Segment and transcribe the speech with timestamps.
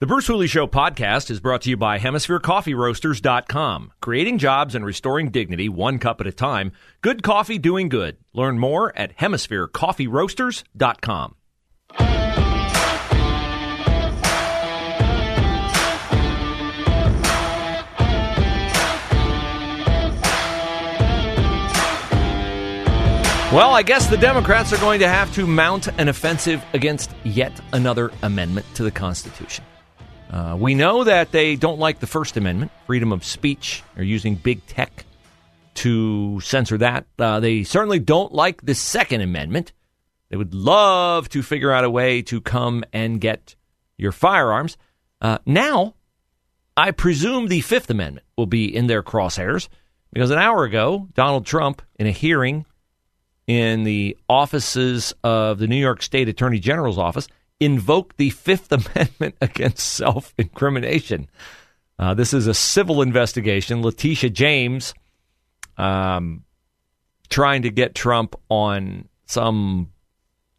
[0.00, 3.90] The Bruce Hooley Show podcast is brought to you by HemisphereCoffeeRoasters.com.
[4.00, 6.70] Creating jobs and restoring dignity one cup at a time.
[7.00, 8.16] Good coffee doing good.
[8.32, 11.34] Learn more at HemisphereCoffeeRoasters.com.
[23.50, 27.60] Well, I guess the Democrats are going to have to mount an offensive against yet
[27.72, 29.64] another amendment to the Constitution.
[30.30, 34.34] Uh, we know that they don't like the First Amendment, freedom of speech, or using
[34.34, 35.04] big tech
[35.74, 37.06] to censor that.
[37.18, 39.72] Uh, they certainly don't like the Second Amendment.
[40.28, 43.54] They would love to figure out a way to come and get
[43.96, 44.76] your firearms.
[45.20, 45.94] Uh, now,
[46.76, 49.68] I presume the Fifth Amendment will be in their crosshairs
[50.12, 52.66] because an hour ago, Donald Trump, in a hearing
[53.46, 57.28] in the offices of the New York State Attorney General's office
[57.60, 61.28] invoked the Fifth Amendment against self incrimination.
[61.98, 63.82] Uh, this is a civil investigation.
[63.82, 64.94] Letitia James
[65.76, 66.44] um,
[67.28, 69.90] trying to get Trump on some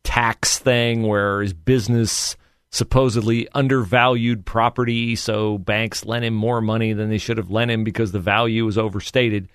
[0.04, 2.36] tax thing where his business
[2.72, 7.84] supposedly undervalued property, so banks lent him more money than they should have lent him
[7.84, 9.50] because the value was overstated.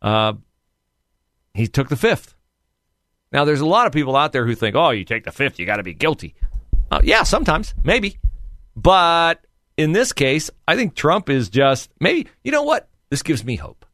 [0.00, 0.34] Uh,
[1.54, 2.34] he took the fifth.
[3.32, 5.58] Now, there's a lot of people out there who think, oh, you take the fifth,
[5.58, 6.34] you got to be guilty.
[6.90, 8.18] Uh, yeah, sometimes, maybe.
[8.74, 9.44] But
[9.76, 12.88] in this case, I think Trump is just maybe, you know what?
[13.10, 13.84] This gives me hope.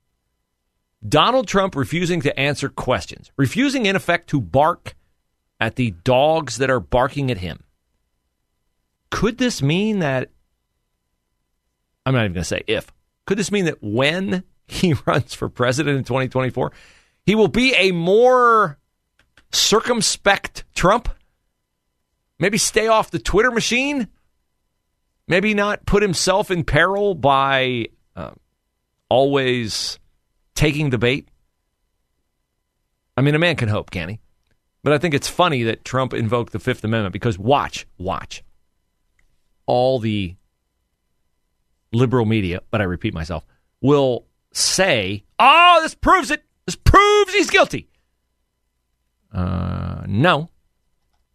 [1.07, 4.95] Donald Trump refusing to answer questions, refusing, in effect, to bark
[5.61, 7.65] at the dogs that are barking at him.
[9.11, 10.31] Could this mean that?
[12.07, 12.93] I'm not even going to say if.
[13.27, 16.73] Could this mean that when he runs for president in 2024,
[17.27, 18.79] he will be a more
[19.53, 21.09] circumspect Trump?
[22.43, 24.09] Maybe stay off the Twitter machine?
[25.29, 27.87] Maybe not put himself in peril by
[28.17, 28.33] uh,
[29.09, 30.01] always
[30.57, 31.29] taking the bait?
[33.17, 34.19] I mean, a man can hope, can he?
[34.83, 38.43] But I think it's funny that Trump invoked the Fifth Amendment because watch, watch.
[39.67, 40.35] All the
[41.93, 43.47] liberal media, but I repeat myself,
[43.81, 46.43] will say, oh, this proves it.
[46.67, 47.89] This proves he's guilty.
[49.33, 50.49] Uh, no,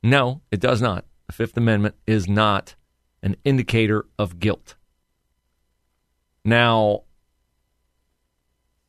[0.04, 1.06] no, it does not.
[1.28, 2.76] The Fifth Amendment is not
[3.22, 4.76] an indicator of guilt.
[6.46, 7.04] Now,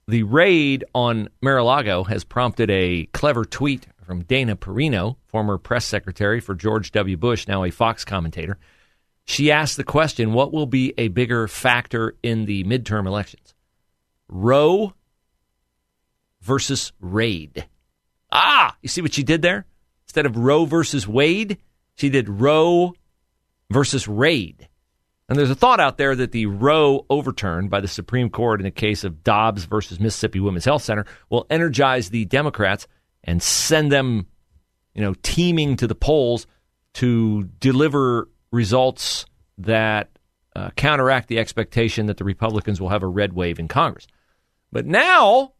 [0.06, 6.40] the raid on Mar-a-Lago has prompted a clever tweet from Dana Perino, former press secretary
[6.40, 7.16] for George W.
[7.16, 8.58] Bush, now a Fox commentator.
[9.26, 13.54] She asked the question what will be a bigger factor in the midterm elections?
[14.28, 14.94] Roe
[16.40, 17.66] versus raid.
[18.32, 19.66] Ah, you see what she did there?
[20.08, 21.58] Instead of Roe versus Wade,
[21.94, 22.94] she did Roe
[23.70, 24.68] versus Raid.
[25.28, 28.64] And there's a thought out there that the Roe overturned by the Supreme Court in
[28.64, 32.86] the case of Dobbs versus Mississippi Women's Health Center will energize the Democrats
[33.22, 34.26] and send them,
[34.94, 36.46] you know, teaming to the polls
[36.94, 39.26] to deliver results
[39.58, 40.08] that
[40.56, 44.06] uh, counteract the expectation that the Republicans will have a red wave in Congress.
[44.72, 45.52] But now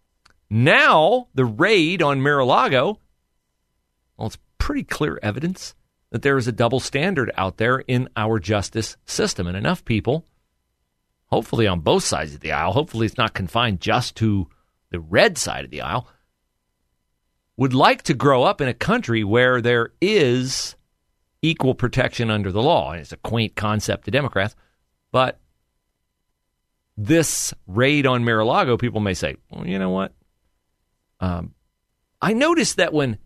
[0.50, 3.00] now, the raid on Mar-a-Lago,
[4.18, 5.74] well, it's pretty clear evidence
[6.10, 9.46] that there is a double standard out there in our justice system.
[9.46, 10.24] And enough people,
[11.26, 14.48] hopefully on both sides of the aisle, hopefully it's not confined just to
[14.90, 16.08] the red side of the aisle,
[17.56, 20.76] would like to grow up in a country where there is
[21.42, 22.92] equal protection under the law.
[22.92, 24.56] And it's a quaint concept to Democrats,
[25.12, 25.38] but
[26.96, 30.14] this raid on Mar-a-Lago, people may say, well, you know what?
[31.20, 31.54] Um,
[32.20, 33.18] I noticed that when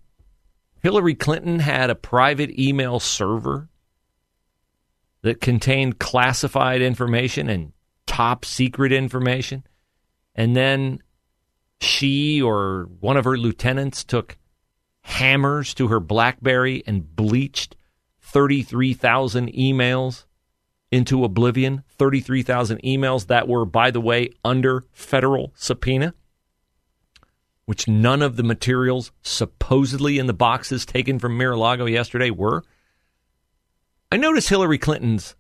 [0.83, 3.69] Hillary Clinton had a private email server
[5.23, 7.73] that contained classified information and
[8.07, 9.65] top secret information,
[10.35, 11.01] and then
[11.81, 14.37] she or one of her lieutenants took
[15.03, 17.77] hammers to her Blackberry and bleached
[18.21, 20.25] 33,000 emails
[20.91, 21.85] into oblivion.
[21.91, 26.15] 33,000 emails that were, by the way, under federal subpoena
[27.65, 32.65] which none of the materials supposedly in the boxes taken from Mar-a-Lago yesterday were.
[34.11, 35.37] I noticed Hillary Clinton's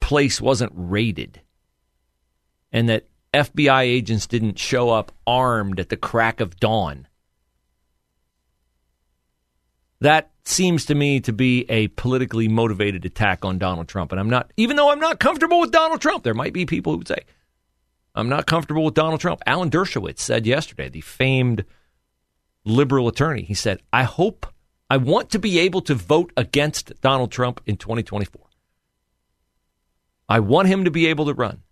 [0.00, 1.40] place wasn't raided
[2.72, 7.06] and that FBI agents didn't show up armed at the crack of dawn.
[10.00, 14.12] That seems to me to be a politically motivated attack on Donald Trump.
[14.12, 16.92] And I'm not, even though I'm not comfortable with Donald Trump, there might be people
[16.92, 17.24] who would say,
[18.14, 19.42] I'm not comfortable with Donald Trump.
[19.46, 21.64] Alan Dershowitz said yesterday, the famed
[22.64, 24.46] liberal attorney, he said, I hope,
[24.90, 28.42] I want to be able to vote against Donald Trump in 2024.
[30.28, 31.62] I want him to be able to run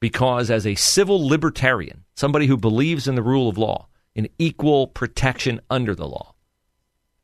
[0.00, 4.86] because, as a civil libertarian, somebody who believes in the rule of law, in equal
[4.86, 6.34] protection under the law,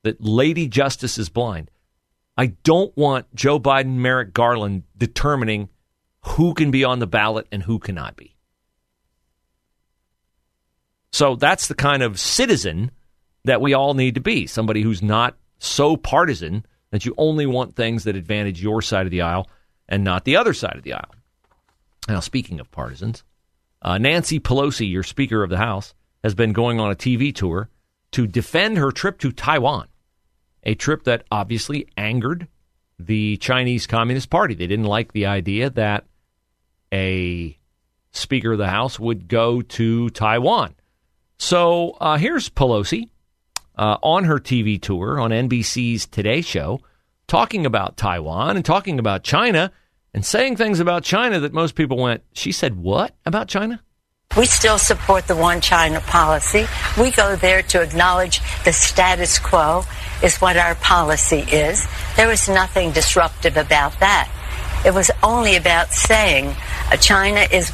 [0.03, 1.71] that Lady Justice is blind.
[2.37, 5.69] I don't want Joe Biden, Merrick Garland determining
[6.25, 8.37] who can be on the ballot and who cannot be.
[11.13, 12.91] So that's the kind of citizen
[13.45, 17.75] that we all need to be somebody who's not so partisan that you only want
[17.75, 19.49] things that advantage your side of the aisle
[19.89, 21.15] and not the other side of the aisle.
[22.09, 23.25] Now, speaking of partisans,
[23.83, 27.69] uh, Nancy Pelosi, your Speaker of the House, has been going on a TV tour
[28.13, 29.89] to defend her trip to Taiwan,
[30.65, 32.49] a trip that obviously angered
[32.99, 34.55] the Chinese Communist Party.
[34.55, 36.05] They didn't like the idea that
[36.93, 37.57] a
[38.13, 40.75] Speaker of the House would go to Taiwan.
[41.41, 43.09] So uh, here's Pelosi
[43.75, 46.83] uh, on her TV tour on NBC's Today Show,
[47.27, 49.73] talking about Taiwan and talking about China
[50.13, 53.83] and saying things about China that most people went, She said what about China?
[54.37, 56.67] We still support the one China policy.
[57.01, 59.85] We go there to acknowledge the status quo
[60.23, 61.87] is what our policy is.
[62.17, 64.29] There was nothing disruptive about that.
[64.85, 66.55] It was only about saying
[66.93, 67.71] uh, China is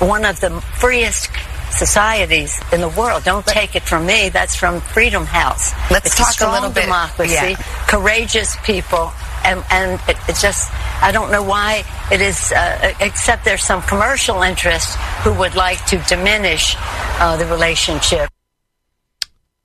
[0.00, 1.30] one of the freest
[1.74, 3.24] societies in the world.
[3.24, 4.28] Don't take it from me.
[4.28, 5.72] That's from Freedom House.
[5.90, 6.82] Let's it's talk a, strong a little bit.
[6.84, 7.56] democracy, Yeah.
[7.88, 9.12] courageous people,
[9.44, 10.70] and and it, it just
[11.02, 12.52] I don't know why it is.
[12.52, 16.76] Uh, except there's some commercial interest who would like to diminish
[17.20, 18.28] uh, the relationship.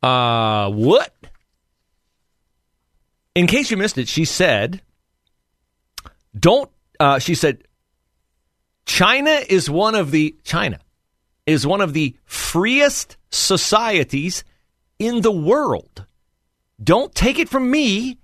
[0.01, 1.13] Uh, what?
[3.35, 4.81] In case you missed it, she said,
[6.37, 6.69] don't,
[6.99, 7.63] uh, she said,
[8.85, 10.79] China is one of the, China
[11.49, 14.43] is one of the freest societies
[14.99, 16.05] in the world.
[16.81, 18.17] Don't take it from me.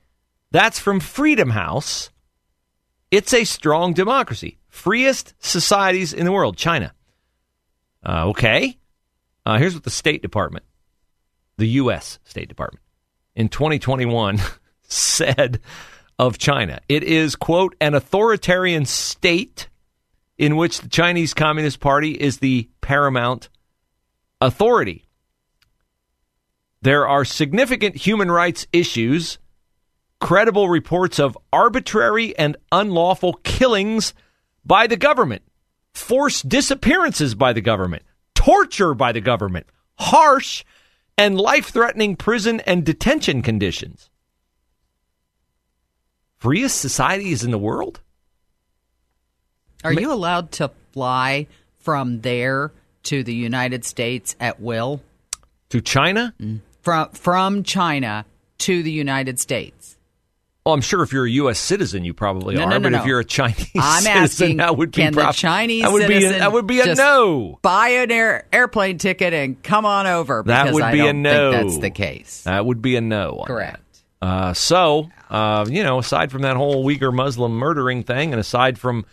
[0.52, 2.10] That's from Freedom House.
[3.12, 4.58] It's a strong democracy.
[4.68, 6.94] Freest societies in the world, China.
[8.06, 8.78] Uh, okay.
[9.46, 10.66] Uh, here's what the State Department,
[11.58, 12.20] the U.S.
[12.24, 12.84] State Department,
[13.36, 14.40] in 2021
[14.84, 15.60] said
[16.18, 16.80] of China.
[16.88, 19.68] It is, quote, an authoritarian state
[20.38, 23.50] in which the Chinese Communist Party is the paramount
[24.40, 25.06] authority.
[26.84, 29.40] There are significant human rights issues,
[30.22, 34.14] credible reports of arbitrary and unlawful killings
[34.64, 35.42] by the government,
[35.96, 38.04] forced disappearances by the government,
[38.36, 39.66] torture by the government,
[39.98, 40.64] harsh
[41.18, 44.12] and life threatening prison and detention conditions.
[46.38, 48.02] Freest societies in the world?
[49.84, 51.48] Are you allowed to fly
[51.86, 52.74] from there
[53.04, 55.02] to the United States at will?
[55.70, 56.34] To China?
[56.82, 58.26] From from China
[58.60, 59.98] to the United States?
[60.66, 61.60] Well, I'm sure if you're a U.S.
[61.60, 62.70] citizen, you probably No, are.
[62.72, 63.00] no, no, but no.
[63.02, 65.92] if you're a Chinese I'm citizen, asking, that would be can prob- the Chinese that
[65.92, 67.60] would be a, citizen that would be a just no.
[67.62, 70.42] Buy an air, airplane ticket and come on over.
[70.44, 71.52] That because would I be a don't no.
[71.52, 72.42] Think that's the case.
[72.46, 73.38] That would be a no.
[73.42, 73.80] on Correct.
[74.24, 78.80] Uh, so, uh, you know, aside from that whole Uyghur Muslim murdering thing, and aside
[78.80, 79.06] from,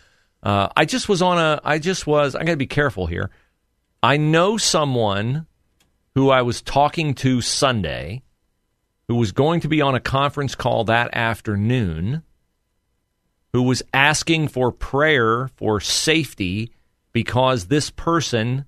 [0.43, 3.31] uh, I just was on a, I just was, I got to be careful here.
[4.03, 5.47] I know someone
[6.13, 8.21] who I was talking to Sunday
[9.07, 12.23] who was going to be on a conference call that afternoon
[13.53, 16.71] who was asking for prayer for safety
[17.11, 18.65] because this person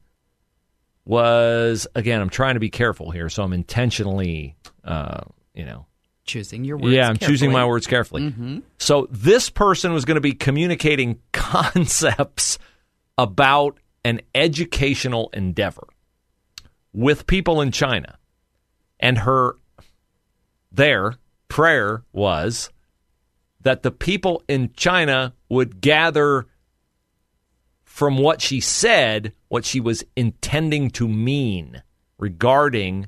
[1.05, 5.22] was again i'm trying to be careful here so i'm intentionally uh,
[5.53, 5.86] you know
[6.25, 6.94] Choosing your words.
[6.94, 7.70] yeah i'm choosing my carefully.
[7.70, 8.60] words carefully mm-hmm.
[8.79, 12.58] so this person was going to be communicating concepts
[13.17, 15.88] about an educational endeavor
[16.94, 18.17] with people in china
[19.00, 19.58] and her
[20.72, 21.15] their
[21.48, 22.70] prayer was
[23.62, 26.48] that the people in china would gather
[27.96, 31.82] from what she said, what she was intending to mean
[32.17, 33.08] regarding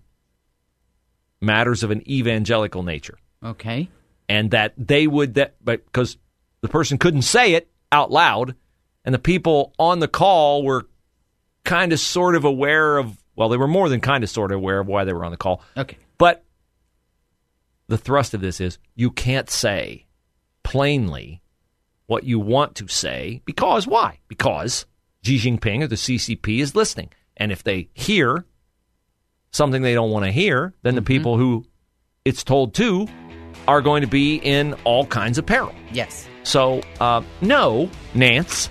[1.41, 3.17] matters of an evangelical nature.
[3.44, 3.89] Okay.
[4.29, 6.17] And that they would that but because
[6.62, 8.56] the person couldn't say it out loud
[9.06, 10.88] and the people on the call were
[11.63, 14.58] kind of sort of aware of well, they were more than kind of sort of
[14.58, 15.62] aware of why they were on the call.
[15.77, 15.98] Okay.
[16.17, 16.44] But
[17.88, 20.08] the thrust of this is you can't say
[20.63, 21.41] plainly
[22.08, 23.41] what you want to say.
[23.46, 24.20] Because why?
[24.27, 24.86] Because
[25.22, 27.12] Xi Jinping or the CCP is listening.
[27.38, 28.46] And if they hear
[29.51, 31.66] something they don't want to hear, then the people who
[32.25, 33.08] it's told to
[33.68, 35.74] are going to be in all kinds of peril.
[35.92, 36.27] Yes.
[36.44, 38.70] So, uh, no, Nance,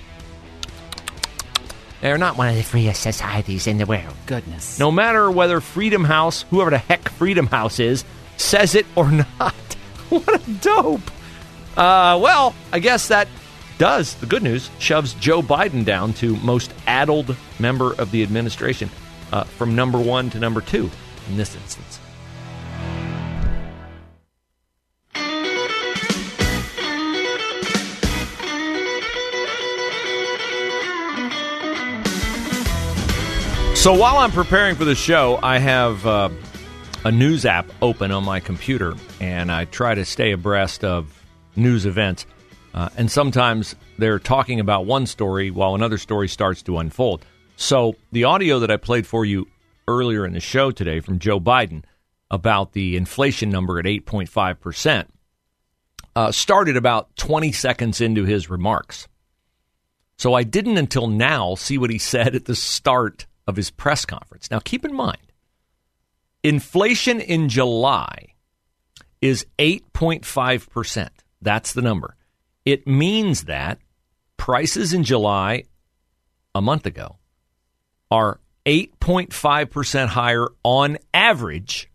[2.01, 4.15] they're not one of the freest societies in the world.
[4.27, 4.79] Goodness.
[4.79, 8.05] No matter whether Freedom House, whoever the heck Freedom House is,
[8.37, 9.55] says it or not.
[10.09, 11.11] what a dope.
[11.77, 13.29] Uh, well, I guess that
[13.79, 18.91] does, the good news, shoves Joe Biden down to most addled member of the administration
[19.33, 20.91] uh, from number one to number two
[21.29, 22.01] in this instance.
[33.75, 36.29] So while I'm preparing for the show, I have uh,
[37.05, 41.23] a news app open on my computer, and I try to stay abreast of
[41.55, 42.27] news events.
[42.75, 47.25] Uh, and sometimes they're talking about one story while another story starts to unfold.
[47.57, 49.49] So the audio that I played for you
[49.89, 51.85] earlier in the show today from Joe Biden
[52.31, 55.13] about the inflation number at 8.5 percent
[56.15, 59.09] uh, started about 20 seconds into his remarks.
[60.19, 64.07] So I didn't until now see what he said at the start of his press
[64.07, 64.51] conference.
[64.51, 65.33] Now, keep in mind,
[66.43, 68.35] inflation in July
[69.21, 71.09] is 8.5%.
[71.43, 72.17] That's the number.
[72.65, 73.79] It means that
[74.39, 75.65] prices in July
[76.55, 77.17] a month ago
[78.11, 81.91] are 8.5% higher on average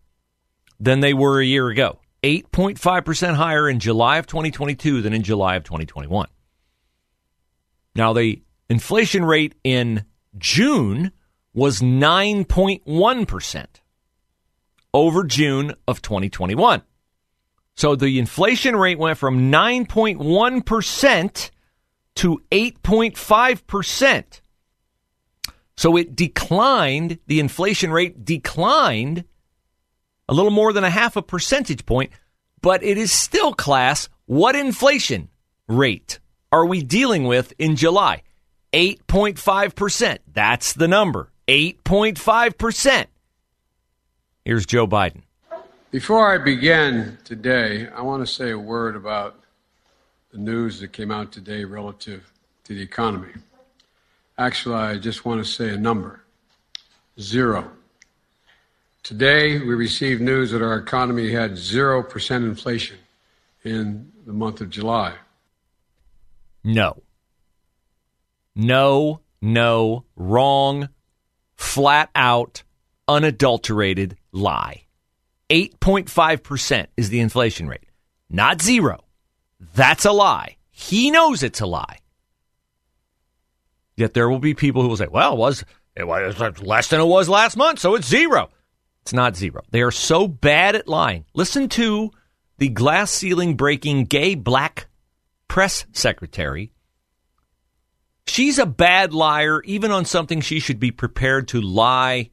[0.80, 1.98] than they were a year ago.
[2.22, 6.28] 8.5% higher in July of 2022 than in July of 2021.
[7.94, 10.04] Now, the inflation rate in
[10.38, 11.12] June
[11.52, 13.66] was 9.1%
[14.94, 16.82] over June of 2021.
[17.74, 21.50] So the inflation rate went from 9.1%
[22.14, 24.40] to 8.5%.
[25.76, 29.24] So it declined, the inflation rate declined
[30.28, 32.12] a little more than a half a percentage point,
[32.60, 34.08] but it is still class.
[34.26, 35.28] What inflation
[35.68, 38.22] rate are we dealing with in July?
[38.72, 40.18] 8.5%.
[40.32, 41.30] That's the number.
[41.48, 43.06] 8.5%.
[44.44, 45.22] Here's Joe Biden.
[45.90, 49.38] Before I begin today, I want to say a word about
[50.30, 52.32] the news that came out today relative
[52.64, 53.32] to the economy.
[54.42, 56.20] Actually, I just want to say a number
[57.20, 57.70] zero.
[59.04, 62.96] Today, we received news that our economy had 0% inflation
[63.62, 65.14] in the month of July.
[66.64, 67.04] No.
[68.56, 70.88] No, no, wrong,
[71.54, 72.64] flat out,
[73.06, 74.82] unadulterated lie.
[75.50, 77.86] 8.5% is the inflation rate,
[78.28, 79.04] not zero.
[79.76, 80.56] That's a lie.
[80.72, 81.98] He knows it's a lie.
[83.96, 87.00] Yet there will be people who will say, well, it was, it was less than
[87.00, 88.50] it was last month, so it's zero.
[89.02, 89.62] It's not zero.
[89.70, 91.24] They are so bad at lying.
[91.34, 92.10] Listen to
[92.58, 94.88] the glass ceiling breaking gay black
[95.48, 96.72] press secretary.
[98.26, 102.30] She's a bad liar, even on something she should be prepared to lie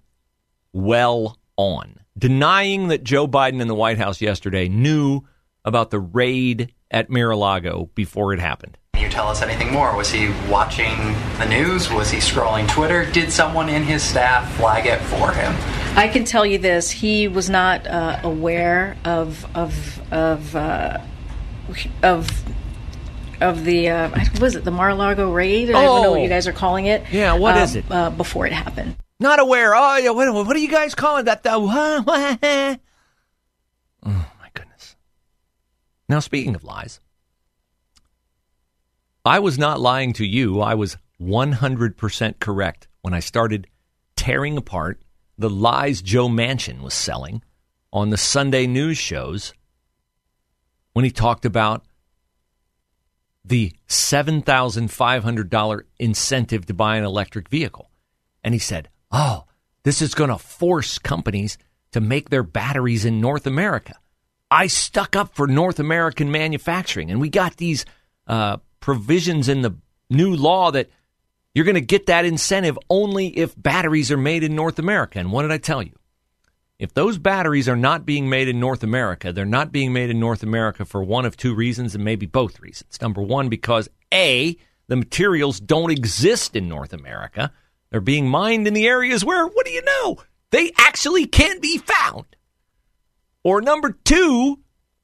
[0.71, 1.99] well on.
[2.17, 5.21] Denying that Joe Biden in the White House yesterday knew
[5.65, 8.77] about the raid at Mar a Lago before it happened.
[9.19, 9.97] Can you tell us anything more?
[9.97, 10.95] Was he watching
[11.39, 11.91] the news?
[11.91, 13.03] Was he scrolling Twitter?
[13.11, 15.53] Did someone in his staff flag it for him?
[15.97, 20.99] I can tell you this: he was not uh, aware of of of uh,
[22.01, 22.29] of
[23.41, 24.09] of the uh,
[24.39, 25.69] was it the Mar-a-Lago raid?
[25.69, 26.23] I don't know what Oh.
[26.23, 27.03] you guys are calling it.
[27.11, 27.85] Yeah, what what is is it?
[27.91, 28.95] Uh, before it happened.
[29.19, 29.75] Not aware.
[29.75, 31.43] Oh, yeah, what, what are you guys calling that?
[31.43, 32.79] The, oh,
[34.05, 34.95] my goodness.
[36.07, 37.01] Now, speaking of lies,
[39.25, 40.61] I was not lying to you.
[40.61, 43.67] I was 100% correct when I started
[44.15, 45.01] tearing apart
[45.37, 47.43] the lies Joe Manchin was selling
[47.91, 49.53] on the Sunday news shows
[50.93, 51.85] when he talked about
[53.45, 57.89] the $7,500 incentive to buy an electric vehicle.
[58.43, 59.45] And he said, Oh,
[59.83, 61.57] this is going to force companies
[61.91, 63.95] to make their batteries in North America.
[64.51, 67.85] I stuck up for North American manufacturing, and we got these
[68.27, 69.75] uh, provisions in the
[70.09, 70.89] new law that
[71.53, 75.19] you're going to get that incentive only if batteries are made in North America.
[75.19, 75.93] And what did I tell you?
[76.77, 80.19] If those batteries are not being made in North America, they're not being made in
[80.19, 83.01] North America for one of two reasons, and maybe both reasons.
[83.01, 84.55] Number one, because A,
[84.87, 87.51] the materials don't exist in North America.
[87.89, 90.17] They're being mined in the areas where, what do you know,
[90.51, 92.25] they actually can't be found.
[93.43, 94.59] Or number two,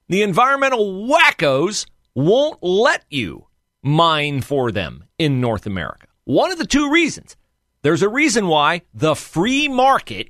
[0.08, 3.48] the environmental wackos won't let you
[3.85, 6.07] mine for them in North America.
[6.23, 7.37] One of the two reasons.
[7.83, 10.29] There's a reason why the free market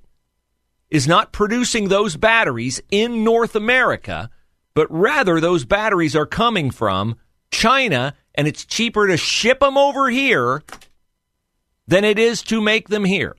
[0.89, 4.29] is not producing those batteries in North America,
[4.73, 7.15] but rather those batteries are coming from
[7.49, 10.61] China and it's cheaper to ship them over here
[11.87, 13.37] than it is to make them here.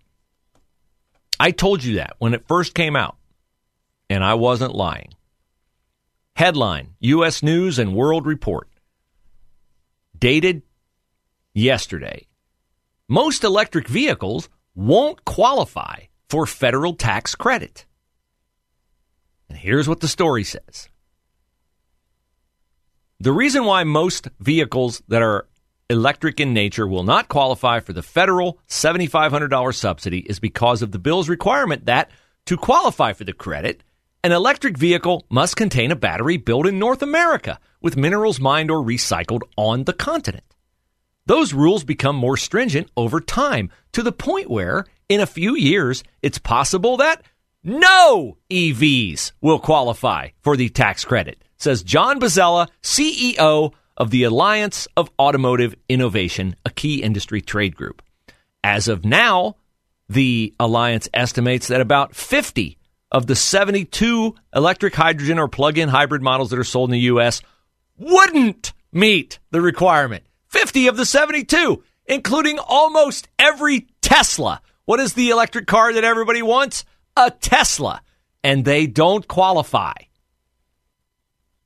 [1.39, 3.19] I told you that when it first came out,
[4.09, 5.13] and I wasn't lying.
[6.37, 7.43] Headline U.S.
[7.43, 8.69] News and World Report.
[10.19, 10.63] Dated
[11.55, 12.27] yesterday.
[13.09, 17.87] Most electric vehicles won't qualify for federal tax credit.
[19.49, 20.89] And here's what the story says
[23.21, 25.47] The reason why most vehicles that are
[25.89, 30.99] electric in nature will not qualify for the federal $7,500 subsidy is because of the
[30.99, 32.11] bill's requirement that
[32.47, 33.83] to qualify for the credit,
[34.25, 38.85] an electric vehicle must contain a battery built in North America with minerals mined or
[38.85, 40.45] recycled on the continent.
[41.27, 46.03] Those rules become more stringent over time to the point where, in a few years,
[46.23, 47.23] it's possible that
[47.63, 54.87] no EVs will qualify for the tax credit, says John Bozzella, CEO of the Alliance
[54.97, 58.03] of Automotive Innovation, a key industry trade group.
[58.63, 59.57] As of now,
[60.09, 62.79] the alliance estimates that about 50
[63.11, 67.01] of the 72 electric hydrogen or plug in hybrid models that are sold in the
[67.01, 67.41] U.S.
[67.99, 70.25] wouldn't meet the requirement.
[70.49, 74.61] 50 of the 72, including almost every Tesla.
[74.85, 76.85] What is the electric car that everybody wants?
[77.17, 78.03] A Tesla.
[78.43, 79.95] And they don't qualify.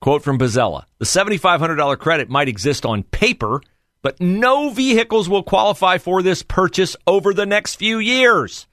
[0.01, 3.61] Quote from Bozzella The $7,500 credit might exist on paper,
[4.03, 8.67] but no vehicles will qualify for this purchase over the next few years.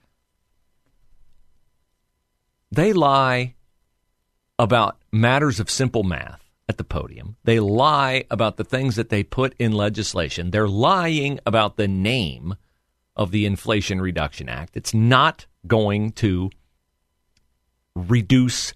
[2.70, 3.54] They lie
[4.58, 7.36] about matters of simple math at the podium.
[7.44, 10.50] They lie about the things that they put in legislation.
[10.50, 12.56] They're lying about the name
[13.16, 14.76] of the Inflation Reduction Act.
[14.76, 16.50] It's not going to
[17.94, 18.74] reduce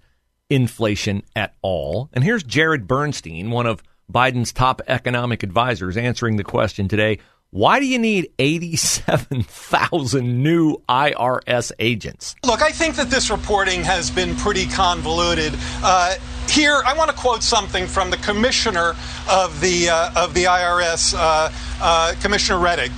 [0.49, 2.11] inflation at all.
[2.13, 7.19] And here's Jared Bernstein, one of Biden's top economic advisors, answering the question today
[7.53, 12.35] why do you need 87,000 new IRS agents?
[12.47, 15.53] Look, I think that this reporting has been pretty convoluted.
[15.83, 16.15] Uh,
[16.49, 18.97] here, I want to quote something from the commissioner
[19.31, 22.91] of the uh, of the IRS, uh, uh, Commissioner Rettig.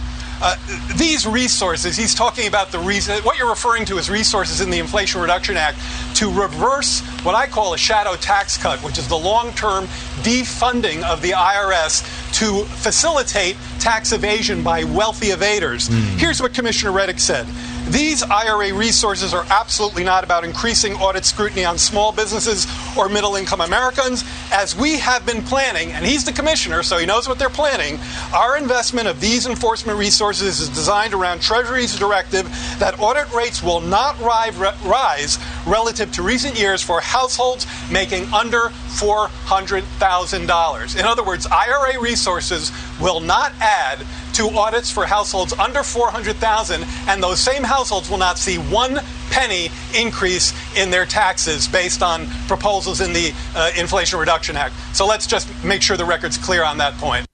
[0.44, 0.54] Uh,
[0.98, 4.78] these resources, he's talking about the reason, what you're referring to as resources in the
[4.78, 5.78] Inflation Reduction Act
[6.16, 9.86] to reverse what I call a shadow tax cut, which is the long term
[10.20, 12.02] defunding of the IRS
[12.40, 15.88] to facilitate tax evasion by wealthy evaders.
[15.88, 16.18] Mm.
[16.18, 17.46] Here's what Commissioner Rettig said.
[17.90, 22.66] These IRA resources are absolutely not about increasing audit scrutiny on small businesses
[22.98, 24.24] or middle income Americans.
[24.52, 27.98] As we have been planning, and he's the commissioner, so he knows what they're planning,
[28.32, 32.46] our investment of these enforcement resources is designed around Treasury's directive
[32.78, 40.98] that audit rates will not rise relative to recent years for households making under $400,000.
[40.98, 47.22] In other words, IRA resources will not add to audits for households under 400,000 and
[47.22, 49.68] those same households will not see one penny
[49.98, 54.74] increase in their taxes based on proposals in the uh, Inflation Reduction Act.
[54.92, 57.26] So let's just make sure the record's clear on that point.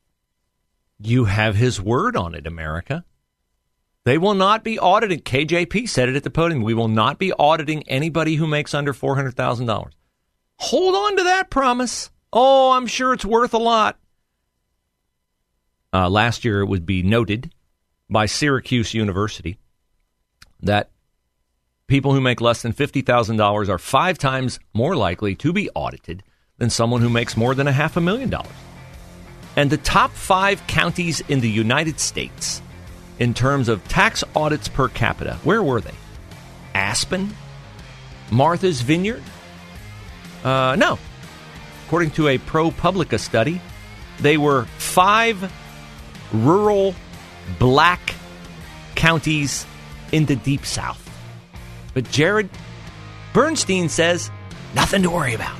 [0.98, 3.04] You have his word on it, America.
[4.04, 5.24] They will not be audited.
[5.24, 6.62] KJP said it at the podium.
[6.62, 9.90] We will not be auditing anybody who makes under $400,000.
[10.58, 12.10] Hold on to that promise.
[12.32, 13.98] Oh, I'm sure it's worth a lot.
[15.92, 17.52] Uh, last year, it would be noted
[18.08, 19.58] by Syracuse University
[20.62, 20.90] that
[21.86, 26.22] people who make less than $50,000 are five times more likely to be audited
[26.58, 28.52] than someone who makes more than a half a million dollars.
[29.56, 32.62] And the top five counties in the United States
[33.18, 35.94] in terms of tax audits per capita, where were they?
[36.74, 37.34] Aspen?
[38.30, 39.22] Martha's Vineyard?
[40.44, 40.98] Uh, no.
[41.86, 43.60] According to a ProPublica study,
[44.20, 45.52] they were five
[46.32, 46.94] rural
[47.58, 48.14] black
[48.94, 49.66] counties
[50.12, 51.06] in the deep south.
[51.94, 52.48] But Jared
[53.32, 54.30] Bernstein says
[54.74, 55.59] nothing to worry about.